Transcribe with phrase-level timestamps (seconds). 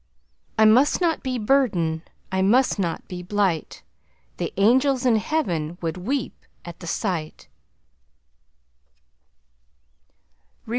[0.57, 2.01] I must not be Burden,
[2.31, 3.83] I must not be Blight,
[4.37, 7.47] The angels in heaven would weep at the sight.